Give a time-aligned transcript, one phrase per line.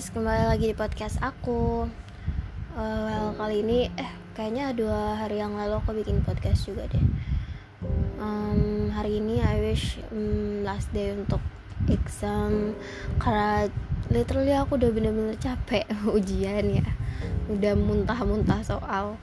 [0.00, 1.84] guys, kembali lagi di podcast aku.
[2.72, 7.04] Uh, well, kali ini eh kayaknya dua hari yang lalu aku bikin podcast juga deh.
[8.16, 11.44] Um, hari ini I wish um, last day untuk
[11.84, 12.72] exam
[13.20, 13.68] karena
[14.08, 15.84] literally aku udah bener-bener capek
[16.16, 16.88] ujian ya.
[17.52, 19.20] Udah muntah-muntah soal.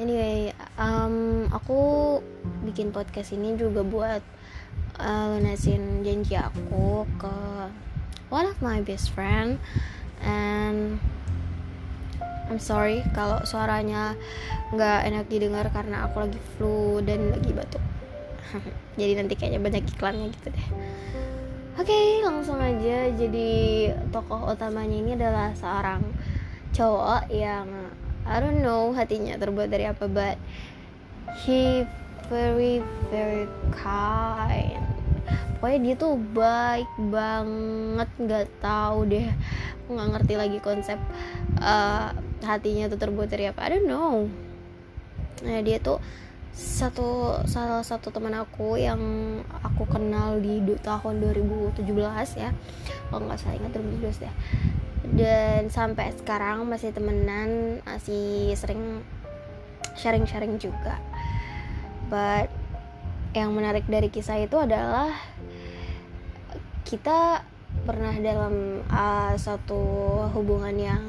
[0.00, 2.16] Anyway, um, aku
[2.64, 4.24] bikin podcast ini juga buat
[4.96, 7.34] uh, lunasin janji aku ke
[8.32, 9.60] one of my best friend
[10.24, 10.96] and
[12.48, 14.16] I'm sorry kalau suaranya
[14.72, 17.84] nggak enak didengar karena aku lagi flu dan lagi batuk.
[19.00, 20.66] Jadi nanti kayaknya banyak iklannya gitu deh.
[21.76, 23.12] Oke okay, langsung aja.
[23.12, 26.00] Jadi tokoh utamanya ini adalah seorang
[26.72, 27.68] cowok yang
[28.24, 30.40] I don't know hatinya terbuat dari apa but
[31.44, 31.84] he
[32.32, 32.80] very
[33.12, 33.44] very
[33.76, 34.81] kind
[35.62, 39.30] pokoknya dia tuh baik banget nggak tahu deh
[39.86, 40.98] nggak ngerti lagi konsep
[41.62, 42.10] uh,
[42.42, 43.66] hatinya tuh terbuat dari apa.
[43.66, 44.26] I don't know.
[45.46, 46.02] Nah dia tuh
[46.52, 49.00] satu salah satu teman aku yang
[49.64, 51.86] aku kenal di tahun 2017
[52.36, 52.50] ya.
[53.08, 54.32] Kalau nggak salah ingat 2017 ya.
[55.12, 59.02] Dan sampai sekarang masih temenan masih sering
[59.98, 60.98] sharing-sharing juga.
[62.10, 62.52] But
[63.32, 65.08] yang menarik dari kisah itu adalah
[66.84, 67.40] kita
[67.88, 69.80] pernah dalam uh, satu
[70.36, 71.02] hubungan yang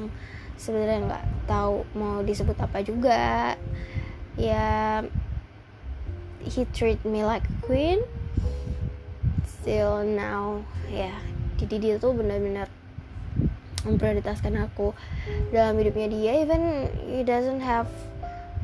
[0.55, 3.59] sebenarnya nggak tahu mau disebut apa juga.
[4.39, 5.03] Ya
[6.39, 7.99] he treat me like a queen
[9.43, 10.63] still now.
[10.87, 11.11] Ya
[11.59, 12.71] jadi dia tuh benar-benar
[13.83, 14.95] memprioritaskan aku
[15.51, 16.31] dalam hidupnya dia.
[16.39, 17.91] Even he doesn't have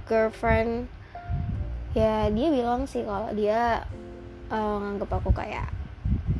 [0.07, 0.87] girlfriend
[1.97, 3.85] ya dia bilang sih kalau dia
[4.53, 5.69] uh, nganggap aku kayak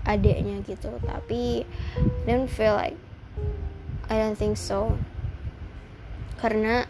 [0.05, 0.89] adiknya gitu.
[1.03, 1.65] Tapi
[2.25, 2.97] I don't feel like
[4.09, 4.97] I don't think so.
[6.39, 6.87] Karena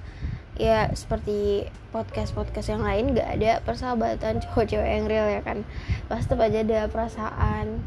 [0.59, 5.63] ya seperti podcast podcast yang lain gak ada persahabatan cowok cewek yang real ya kan?
[6.11, 7.81] Pasti aja ada perasaan.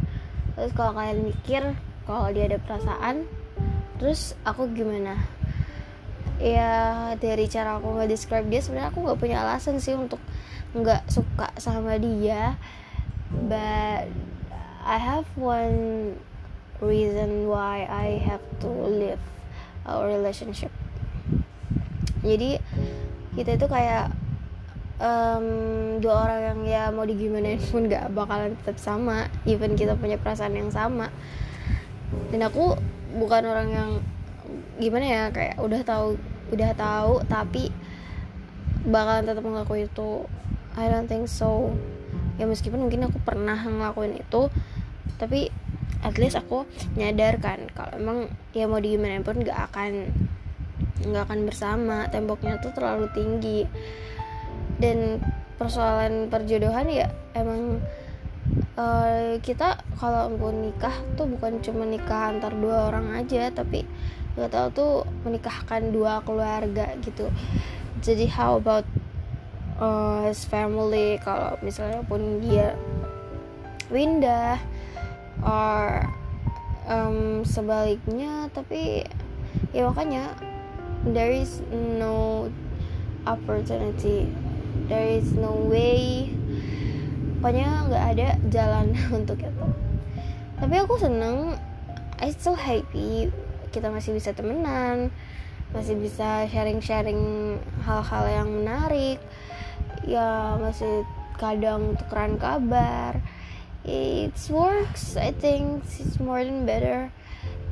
[0.56, 1.62] Terus kalau kalian mikir
[2.06, 3.26] kalau dia ada perasaan
[4.02, 5.14] terus aku gimana
[6.42, 10.18] ya dari cara aku nggak describe dia sebenarnya aku nggak punya alasan sih untuk
[10.74, 12.58] nggak suka sama dia.
[13.32, 14.10] But
[14.82, 16.18] I have one
[16.82, 19.22] reason why I have to live
[19.86, 20.74] our relationship.
[22.26, 22.58] Jadi
[23.38, 24.10] kita itu kayak
[24.98, 25.46] um,
[25.98, 29.30] dua orang yang ya mau digimanain pun gak bakalan tetap sama.
[29.46, 31.08] Even kita punya perasaan yang sama.
[32.30, 32.76] Dan aku
[33.16, 33.90] bukan orang yang
[34.78, 36.18] gimana ya kayak udah tahu
[36.52, 37.72] udah tahu tapi
[38.86, 40.26] bakalan tetap ngelakuin itu.
[40.72, 41.76] I don't think so.
[42.40, 44.48] Ya meskipun mungkin aku pernah ngelakuin itu
[45.20, 45.52] tapi
[46.02, 46.66] at least aku
[46.98, 48.18] nyadar kan kalau emang
[48.50, 49.92] dia mau di gimana pun nggak akan
[51.06, 52.08] nggak akan bersama.
[52.10, 53.68] Temboknya tuh terlalu tinggi.
[54.82, 55.22] Dan
[55.62, 57.06] persoalan perjodohan ya
[57.38, 57.78] emang
[58.74, 63.86] uh, kita kalau mau nikah tuh bukan cuma nikah antar dua orang aja tapi
[64.32, 64.94] nggak tahu tuh
[65.28, 67.28] menikahkan dua keluarga gitu.
[68.00, 68.88] Jadi how about
[69.76, 71.20] uh, his family?
[71.20, 72.72] Kalau misalnya pun dia
[73.92, 74.56] pindah
[75.44, 76.08] or
[76.88, 79.04] um, sebaliknya tapi
[79.76, 80.32] ya makanya
[81.04, 82.48] there is no
[83.28, 84.32] opportunity.
[84.88, 86.32] There is no way.
[87.44, 89.66] Pokoknya nggak ada jalan untuk itu.
[90.56, 91.58] Tapi aku seneng
[92.22, 93.28] I still happy
[93.72, 95.08] kita masih bisa temenan
[95.72, 97.56] masih bisa sharing-sharing
[97.88, 99.16] hal-hal yang menarik
[100.04, 101.08] ya masih
[101.40, 103.18] kadang tukeran kabar.
[103.82, 107.10] It works I think it's more than better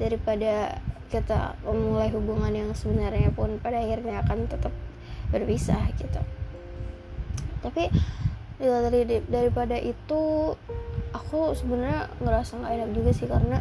[0.01, 4.75] daripada kita memulai hubungan yang sebenarnya pun pada akhirnya akan tetap
[5.31, 6.19] berpisah gitu.
[7.63, 7.93] Tapi
[8.59, 10.55] dari daripada itu
[11.11, 13.59] aku sebenarnya ngerasa nggak enak juga sih karena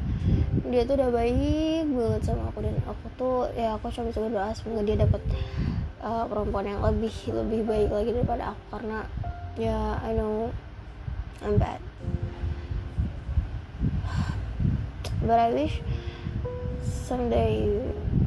[0.69, 4.49] dia tuh udah baik banget sama aku dan aku tuh ya aku cuma bisa berdoa
[4.53, 5.21] semoga dia dapat
[6.05, 8.99] uh, perempuan yang lebih lebih baik lagi daripada aku karena
[9.57, 10.53] ya I know
[11.39, 11.79] I'm bad.
[15.23, 15.79] But I wish
[16.83, 17.63] someday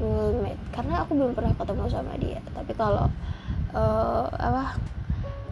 [0.00, 0.56] we will meet.
[0.72, 2.40] Karena aku belum pernah ketemu sama dia.
[2.56, 3.12] Tapi kalau
[3.76, 4.80] uh, apa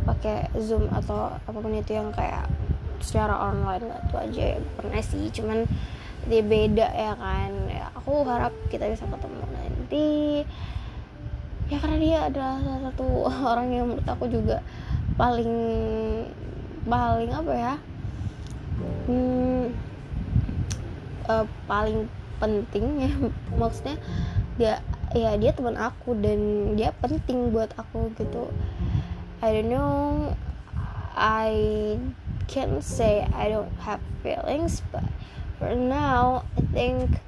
[0.08, 2.48] pakai zoom atau apa pun itu yang kayak
[3.00, 5.64] secara online itu aja ya pernah sih cuman
[6.28, 7.50] dia beda ya kan.
[7.70, 10.44] Ya, aku harap kita bisa ketemu nanti.
[11.70, 13.06] Ya karena dia adalah salah satu
[13.54, 14.60] orang yang menurut aku juga
[15.16, 15.52] paling
[16.84, 17.74] paling apa ya?
[19.08, 19.72] Hmm,
[21.28, 22.04] uh, paling
[22.36, 23.12] penting ya.
[23.60, 23.96] Maksudnya
[24.60, 28.52] dia ya dia teman aku dan dia penting buat aku gitu.
[29.40, 30.36] I don't know
[31.16, 31.96] I
[32.50, 35.06] can't say I don't have feelings but
[35.62, 37.22] for now I think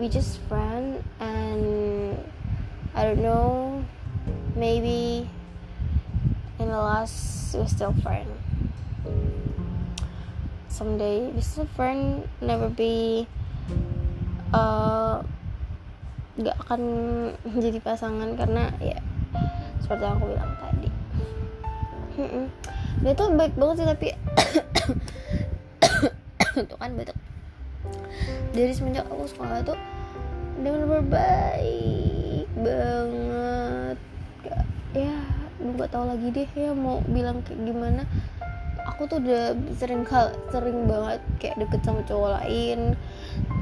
[0.00, 2.16] we just friend and
[2.96, 3.84] I don't know
[4.56, 5.28] maybe
[6.58, 8.24] in the last we still friend
[10.72, 13.28] someday we still friend never be
[14.56, 15.20] uh
[16.40, 16.80] nggak akan
[17.52, 18.96] menjadi pasangan karena ya
[19.84, 20.88] seperti yang aku bilang tadi
[23.02, 24.08] dia tuh baik banget sih tapi
[26.70, 27.18] tuh kan batuk
[28.52, 29.78] dari semenjak aku sekolah tuh
[30.58, 33.96] dia benar-benar baik banget.
[34.90, 35.14] Ya
[35.58, 38.02] gue gak tau lagi deh ya mau bilang kayak gimana.
[38.94, 42.98] Aku tuh udah sering kal sering banget kayak deket sama cowok lain.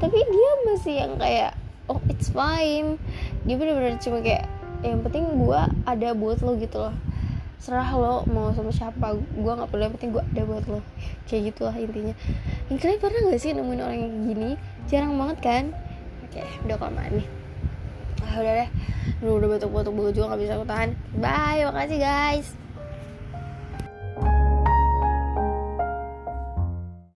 [0.01, 1.53] Tapi dia masih yang kayak
[1.85, 2.97] oh it's fine.
[3.45, 4.49] Dia bener-bener cuma kayak
[4.81, 6.95] yang penting gue ada buat lo gitu loh
[7.57, 10.79] serah lo mau sama siapa gue nggak yang penting gue ada buat lo.
[11.25, 12.15] Kayak gitulah intinya.
[12.69, 14.49] Yang kalian pernah gak sih nemuin orang yang gini?
[14.87, 15.63] Jarang banget kan?
[16.27, 17.27] Oke udah kelamaan nih.
[18.21, 18.69] Ah, udah deh.
[19.23, 20.89] Udah batuk-batuk gue juga gak bisa aku tahan.
[21.17, 22.66] Bye makasih guys